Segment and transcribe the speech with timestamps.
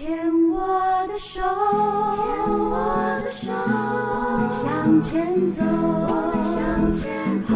[0.00, 0.10] 牵
[0.50, 2.24] 我的手，牵
[2.58, 7.52] 我的手，我们向前走，我们向前走。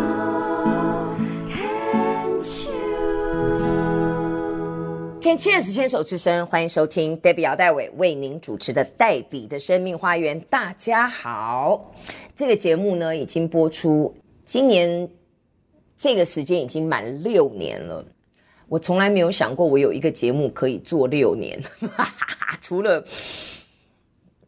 [5.22, 10.38] Can Cheers 牵手之声，欢迎收听 Debbie 姚代伟为您主持的黛比的生命花园。
[10.50, 11.94] 大家好，
[12.36, 14.14] 这个节目呢已经播出，
[14.44, 15.08] 今年
[15.96, 18.04] 这个时间已经满六年了。
[18.68, 21.62] 我从来没有想过我有一个节目可以做六年，
[22.60, 23.04] 除了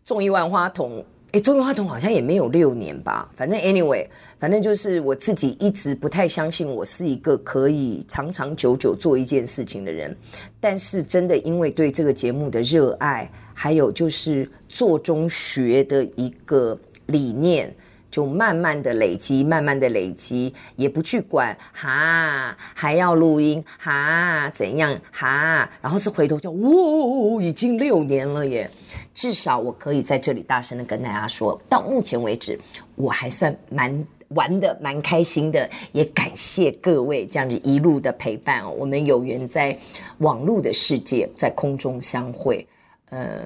[0.05, 1.05] 综艺万花筒。
[1.33, 3.29] 哎，综艺花筒好像也没有六年吧？
[3.35, 4.07] 反正 anyway，
[4.39, 10.17] 反正就是我自己一直不太相信我是一个可以长长久久做一件事情的人。
[10.61, 17.75] 但是真的因为对这个节目的热爱，还有就是做中学的一个理念，
[18.17, 28.71] 就慢慢的累积，慢慢的累积，也不去管哈，还要录音哈，怎样哈，然后是回头就哇，已经六年了耶。
[29.13, 32.59] 至少我可以在这里大声的跟大家说，到目前为止，
[32.95, 38.71] 我还算蛮玩的蛮开心的，也感谢各位这样子一路的陪伴哦。
[38.79, 39.79] 我们有缘在
[40.21, 42.67] 网络的世界，在空中相会，
[43.11, 43.39] 嗯，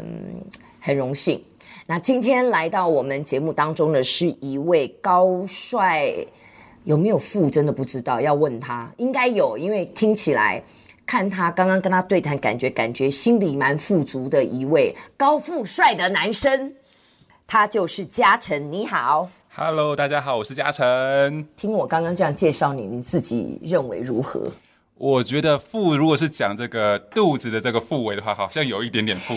[0.78, 1.42] 很荣幸。
[1.90, 6.14] 那今天来到我们节目当中的是一位高帅，
[6.84, 10.62] 有没有富真的不知道，要问他，应该有，因为听起来。
[11.04, 16.72] 看他刚刚跟他对谈，感觉感觉心里蛮富足的一位高富帅的男生，
[17.44, 18.70] 他就是嘉诚。
[18.70, 21.44] 你好，Hello，大家好，我是嘉诚。
[21.56, 24.40] 听我刚刚这样介绍你，你自己认为如何？
[24.96, 29.34] 我觉得富，如果是讲这个肚子的这个腹围的话，好像有一点点富。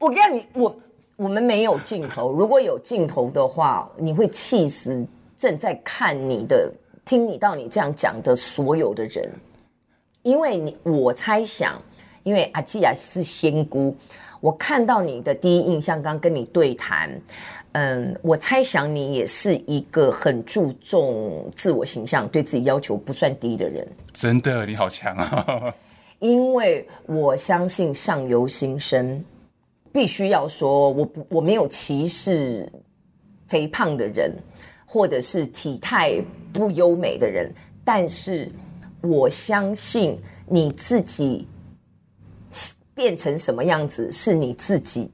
[0.00, 0.76] 我跟你，我
[1.18, 5.04] 我们没有镜头，如果有镜头的话，你会气死
[5.36, 6.72] 正在看你的、
[7.04, 9.28] 听你到你这样讲的所有的人。
[10.22, 11.74] 因为你，我猜想，
[12.22, 13.96] 因为阿基亚是仙姑，
[14.40, 17.10] 我看到你的第一印象，刚跟你对谈，
[17.72, 23.88] 嗯，我猜想你也是一个很注重自我形象、对自己要求不算低的人。
[24.12, 25.74] 真的，你好强啊！
[26.20, 29.24] 因为我相信上游新生，
[29.92, 32.70] 必须要说，我不我没有歧视
[33.46, 34.34] 肥胖的人，
[34.86, 36.22] 或者是体态
[36.52, 37.52] 不优美的人，
[37.84, 38.50] 但是。
[39.00, 41.46] 我相信你自己
[42.96, 45.08] 变成什么样子，是你自己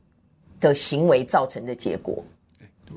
[0.58, 2.24] 的行为造成的结果。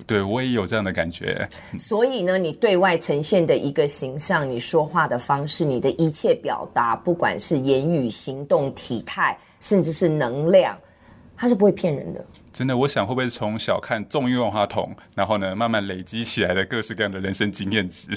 [0.05, 1.45] 对，我也有这样的感觉。
[1.77, 10.79] 所以呢，你对外呈现的一个形象，你说话的方式，你的一切表达，不管是言语、行动、体态，甚至是能量，
[11.37, 12.25] 它是不会骗人的。
[12.51, 18.09] 真的，我想会不会是从小看综艺万花筒，然后呢，慢慢累积起来的各式各样的人生经验值。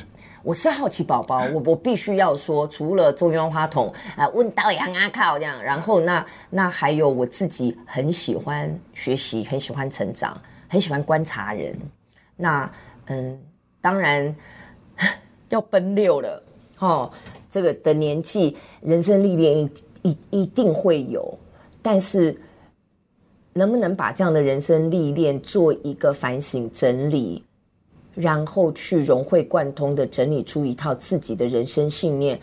[0.42, 11.78] 我是好奇宝宝，我 我必须要说，除了综艺万花筒啊，问导阳啊靠这样，然后那那还有我自己很喜欢学习，很喜欢成长，很喜欢观察人。
[12.36, 12.72] 那
[13.08, 13.38] 嗯，
[13.82, 14.34] 当然
[15.50, 16.42] 要奔六了，
[16.78, 17.10] 哦，
[17.50, 19.70] 这个的年纪，人生历练
[20.00, 21.38] 一一定会有，
[21.82, 22.34] 但是
[23.60, 27.44] 能不能把这样的人生历练做一个反省整理？
[28.14, 32.40] 然后去融会贯通的整理出一套自己的人生信念，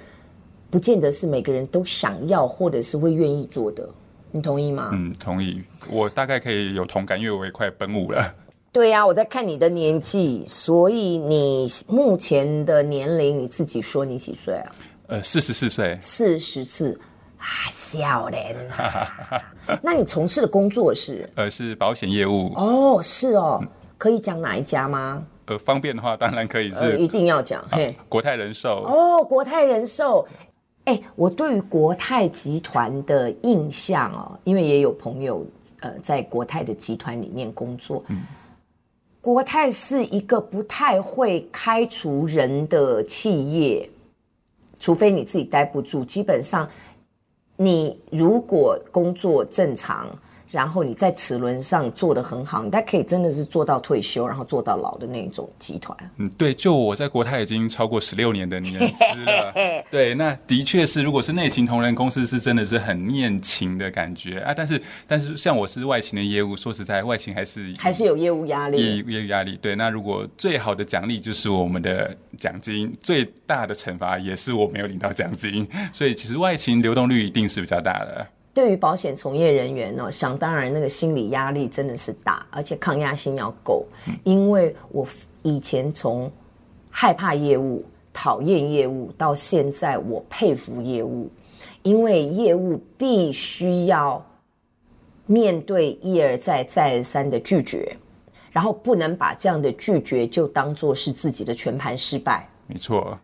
[0.70, 3.90] 不见得是每个人都想要或者是会愿意做的。
[4.30, 4.92] 你同意吗？
[4.94, 5.64] 嗯，同意。
[5.90, 8.32] 我大概可以有同感，因为我也快奔五了。
[8.72, 14.72] 对呀，我在看你的年纪，所以你目前的年龄，你自己说你几岁啊？
[15.08, 15.98] 呃，四十四岁。
[16.00, 17.17] 四十四啊，
[17.70, 19.44] 笑脸啊！
[19.82, 21.30] 那你从事的工作是？
[21.36, 22.52] 呃，是保险业务。
[22.56, 23.64] 哦，是哦，
[23.98, 25.24] 可以讲哪一家吗？
[25.46, 27.64] 呃，方便的话当然可以是，呃、一定要讲。
[27.72, 30.28] 嘿，国泰人寿哦，国泰人寿。
[30.86, 35.46] 哎，我对于国泰集团的印象哦，因为也有朋友
[35.82, 38.04] 呃在国泰的集团里面工作。
[38.08, 38.24] 嗯，
[39.20, 43.90] 国泰是一个不太会开除人的企业，
[44.80, 46.06] 除非你自己待不住。
[46.06, 46.70] 基本上，
[47.58, 50.08] 你如果工作正常。
[50.50, 55.98] 然后你在齿轮上做的很好，你大概可以真的是做到退休，然后做到老的那种集团。
[56.18, 59.54] 嗯，对，就我在国泰已经超过十六年的年资了。
[59.92, 64.54] 对，那的确是，如果是内勤同仁公司，是真的是很念勤的感觉啊。
[64.56, 69.58] 但是，但是像我是外勤的业务，说实在，外勤还是 还是有业务压力，业业务压力。
[69.62, 75.68] 对，那如果最好的奖励就是我们的奖金，最大的惩罚也是我没有领到奖金。
[75.92, 78.26] 所以，其实外勤流动率一定是比较大的。
[78.58, 83.86] 对于保险从业人员呢，想当然那个心理压力真的是大，而且抗压性要够。
[84.24, 85.08] 因为我
[85.44, 86.32] 以前从
[86.90, 91.30] 害怕业务、讨厌业务，到现在我佩服业务，
[91.84, 94.26] 因为业务必须要
[95.28, 97.96] 面对一而再、再而三的拒绝，
[98.50, 102.50] 然后不能把这样的拒绝就当做是自己的全盘失败。
[102.66, 103.20] 没错，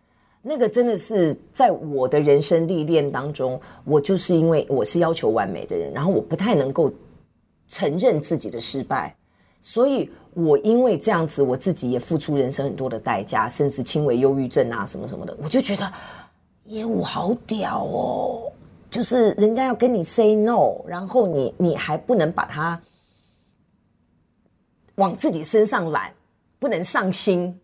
[0.46, 6.92] 那个真的是在我的人生历练当中，我就是因为我是要求完美的人，然后我不太能够
[7.68, 9.16] 承认自己的失败，
[9.62, 15.90] 所以我因为这样子，我自己也付出人生很多的代价，甚至轻微忧郁症啊什么什么的，我就觉得
[16.66, 18.52] 业务好屌哦。
[18.90, 22.80] 就是人家要跟你 say no，然后你你还不能把它
[24.96, 26.12] 往自己身上揽，
[26.58, 27.58] 不能上心，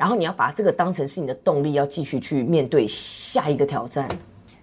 [0.00, 4.08] 然后你要把这个当成是你的动力，要继续去面对下一个挑战，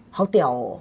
[0.09, 0.79] 好屌哦！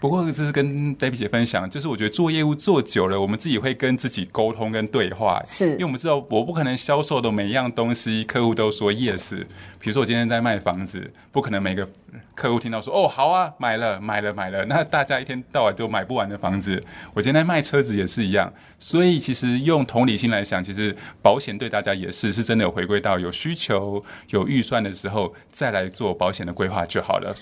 [0.00, 9.44] 不过这是跟 Debbie 姐分享，就是我觉得做业务做久了，我们自己会跟自己沟通跟对话，是因为我们知道我不可能销售的每一样东西客户都说 yes。
[9.80, 11.88] 比如说我今天在卖房子，不可能每个
[12.34, 16.80] 客户听到说哦好啊买了买了买了，那大家一天到晚都买不完的房子。
[17.12, 27.34] 我今天在卖车子也是一样，所以其实用同理心来想，其实保险对大家也是是真的有回归到有需求有预算的时候再来做保险的规划就好了。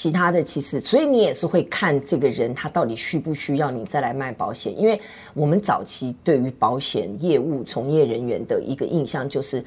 [0.00, 4.98] 其他的其实，所以你也是会看这个人他到底需不需要你再来卖保险，因为
[5.34, 9.62] 我们早期对于保险业务从业人员的一个印象就是，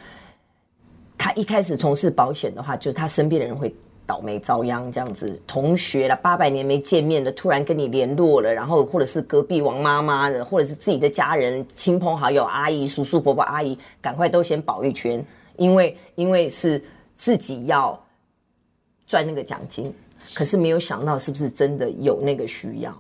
[1.20, 3.72] 他一开始从事保险的话，就是他身边的人会
[4.08, 15.24] 倒霉遭殃这样子，同学了八百年没见面的突然跟你联络了，然后或者是隔壁王妈妈的，或者是自己的家人、亲朋好友、阿姨、叔叔、伯伯、阿姨，赶快都先保一圈，
[15.58, 16.84] 因为因为是
[17.16, 18.03] 自己要
[19.14, 19.94] 赚那个奖金。
[20.34, 22.92] 可是没有想到，是不是真的有那个需要？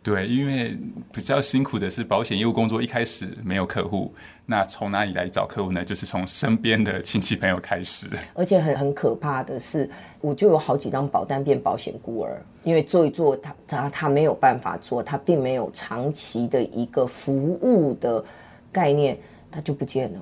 [0.00, 0.78] 对，因为
[1.12, 4.14] 比较辛苦的是保险业务工作，一开始没有客户，
[4.44, 5.84] 那从哪里来找客户呢？
[5.84, 8.06] 就是从身边的亲戚朋友开始。
[8.34, 9.90] 而且很很可怕的是，
[10.20, 18.24] 我就有好几张保单变保险孤儿，因为做一做他他他没有办法做，他并没有长期的一个服务的
[18.70, 19.18] 概念，
[19.50, 20.20] 他就不见了。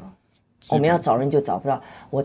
[0.71, 2.25] 我们要找人就找不到我。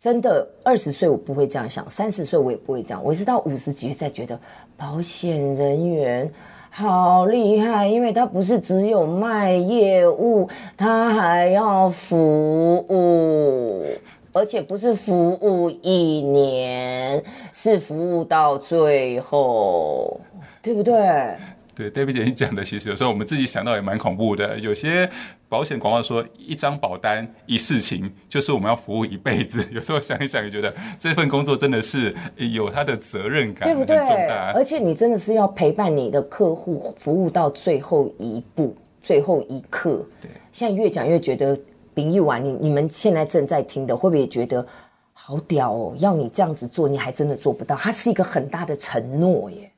[0.00, 3.02] 真的，二十岁我不会这样想，三十岁我也不会这样。
[3.02, 4.38] 我一直到五十几岁才觉得
[4.76, 6.30] 保险人员
[6.70, 13.84] 好厉害，因为他不是只有卖业务，他还要服务，
[14.32, 20.20] 而且不是服务一年，是服务到最后，
[20.62, 21.34] 对不对？
[21.74, 24.58] 对，Debbie 姐你讲的，其实有时候我们自己想到也蛮恐怖的。
[24.58, 25.06] 有些
[25.48, 29.64] 保险广告说，一张保单一事情，就是我们要服务一辈子。
[29.70, 33.96] 有时候想一想，也觉得这份工作真的是有他的责任感，对不对？
[33.98, 34.52] 很重大。
[34.52, 40.04] 而且你真的是要陪伴你的客户服务到最后一步、最后一刻。
[40.20, 41.56] 对，现在越讲越觉得，
[41.94, 44.66] 林玉婉，你你们现在正在听的，会不会也觉得
[45.12, 45.94] 好屌哦？
[45.98, 47.76] 要你这样子做，你还真的做不到。
[47.76, 49.70] 它是一个很大的承诺耶。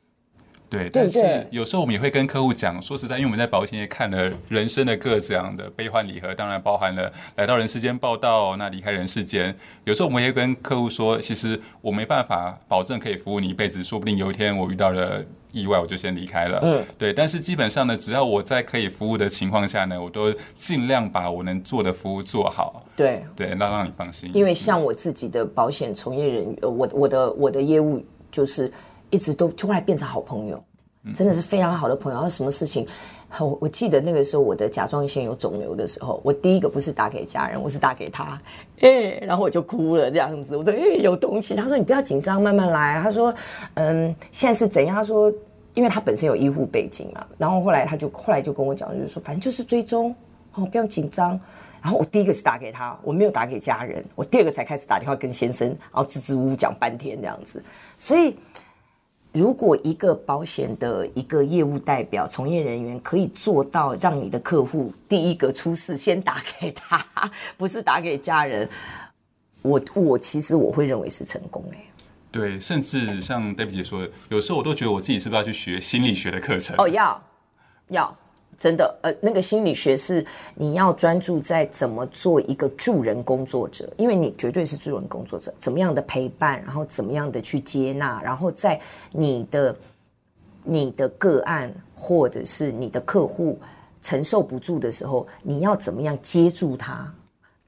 [0.70, 9.54] 对，但是有时候我们也会跟客户讲，说实在，因为我们在保险业看了人生的各这样的悲欢离合，当然包含了来到人世间报道，那离开人世间。
[9.84, 16.60] 有时候我们也会跟客户说，其实我没办法保证可以服务你一辈子，说不定有一天我遇到了意外，我就先离开了。
[16.62, 17.14] 嗯，对。
[17.14, 22.84] 但是基本上呢，只要我在可以服务的情况下呢，我都尽量把我能做的服务做好。
[22.94, 24.30] 对对，那让你放心。
[24.34, 28.70] 因为像我自己的保险从业人员，我我的我的业务就是。
[29.10, 30.62] 一直都后来变成好朋友，
[31.14, 32.14] 真的是非常好的朋友。
[32.14, 32.86] 然后什么事情，
[33.38, 38.38] 我我记得那个时候我的甲状腺有肿瘤的时候，我第一个不是打给家人，我是打给他，
[38.80, 40.56] 哎，然后我就哭了这样子。
[40.56, 41.54] 我说，哎，有东西。
[41.54, 43.00] 他说你不要紧张，慢慢来。
[43.02, 43.34] 他说，
[43.74, 44.96] 嗯，现在是怎样？
[44.96, 45.32] 他说，
[45.74, 47.26] 因为他本身有医护背景嘛。
[47.36, 50.14] 然后后来他就后来就跟我讲，就是说，反正就是追踪，
[50.54, 51.38] 哦，不要紧张。
[51.80, 54.04] 然后我第一个是打给他，我没有打给家人。
[54.14, 57.62] 我第二个才开始打电话跟先生，然后支支吾吾讲半天这样子。
[57.96, 58.36] 所以。
[59.32, 67.04] 如果一个保险的一个业务代表、从业人员可以做到让你的客户第一个出事先打给他，
[67.56, 68.68] 不是打给家人，
[69.62, 71.78] 我我其实我会认为是成功哎。
[72.30, 76.76] 对，甚至像 Debbie 姐说的，有时候我都觉得我自己是不是要去学心理学的课程？
[76.78, 77.22] 哦，要
[77.88, 78.16] 要。
[78.58, 88.80] 真的，呃，那个心理学是你要专注在怎么做一个助人工作者，因为你绝对是助人工作者，怎么样的陪伴，然后怎么样的去接纳，然后在
[89.12, 89.76] 你的
[90.64, 93.60] 你的个案或者是你的客户
[94.02, 97.08] 承受不住的时候，你要怎么样接住他，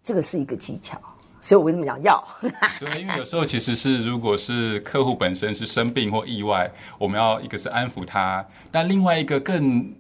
[0.03, 1.01] 这个是一个技巧。
[1.41, 2.23] 所以我为什么讲要？
[2.81, 6.69] 对，因为有时候其实是如果是客户本身是生病或意外，
[6.99, 9.95] 我们要一个是安抚他，但另外一个更。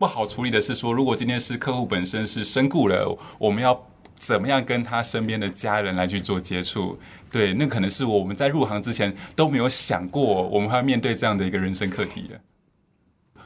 [0.00, 6.98] 不好处理的是说，如果今天是客户本身是身故了，我们要怎么样跟他身边的家人来去做接触？
[7.30, 12.40] 对，那可能是我们在入行之前都没有想过，我们会面对这样的一个人生课题的。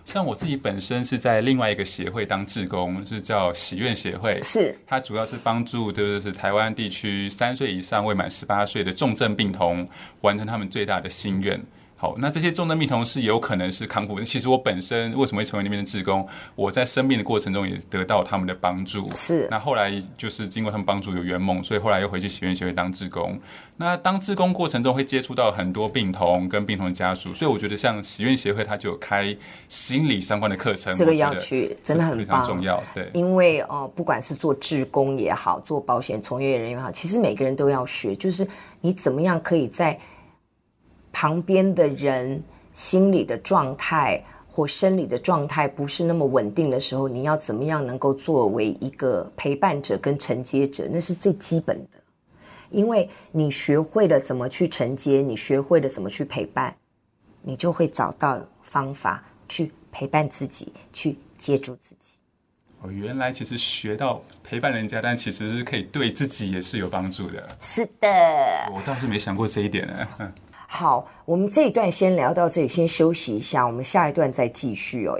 [0.05, 9.85] 像我自己本身是在另外一个协会当志工，是叫喜愿协会，是它主要是帮助就是台湾地区三岁以上未满十八岁的重症病童
[10.21, 11.61] 完成他们最大的心愿。
[12.05, 14.21] 好，那这些重症病童是有可能是康复。
[14.21, 16.29] 其实我本身为什么会成为那边的志工？
[16.55, 19.09] 我在生病的过程中也得到他们的帮助。
[19.15, 19.49] 是。
[19.51, 23.41] 那后来就是经过他们帮助有圆梦，所以后来又回去喜愿协会当志工。
[23.79, 29.35] 那当志工过程中会接触到很多病童跟病童的家属，所以我觉得像喜愿协会它就有开
[29.71, 30.93] 心理相关的课程。
[30.93, 32.83] 这个要去真的很非常重要。
[32.93, 38.47] 对，因为哦、呃，不管是做志工也好，做保险从业人员也好，其实每个人都要学，就是
[38.83, 39.99] 你怎么样可以在。
[41.15, 42.43] 旁边的人
[42.73, 50.89] 心理的状态或生理的状态不是那么稳定的时候，你要怎么样能够作为一个陪伴者跟承接者？
[50.91, 51.99] 那是最基本的，
[52.71, 56.75] 因为你学会了怎么去承接，你学会了怎么去陪伴，
[57.43, 62.19] 你就会找到方法去陪伴自己，去接住自己。
[62.83, 67.43] 哦，原来其实学到陪伴人家，但其实是可以对自己也是有帮助的。
[67.61, 68.09] 是的，
[68.73, 70.33] 我倒是没想过这一点呢。
[70.77, 75.17] 好，我们这一段先聊到这里，先休息一下，我们下一段再继续哦。